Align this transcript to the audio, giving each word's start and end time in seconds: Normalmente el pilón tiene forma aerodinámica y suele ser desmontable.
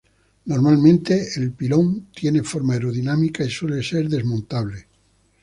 Normalmente 0.45 1.27
el 1.35 1.51
pilón 1.51 2.07
tiene 2.15 2.41
forma 2.41 2.73
aerodinámica 2.73 3.45
y 3.45 3.51
suele 3.51 3.83
ser 3.83 4.09
desmontable. 4.09 4.87